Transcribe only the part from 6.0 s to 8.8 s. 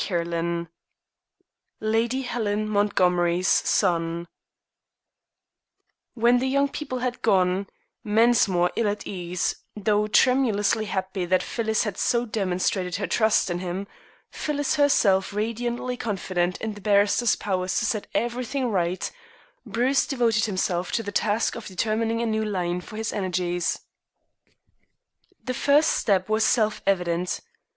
When the young people had gone Mensmore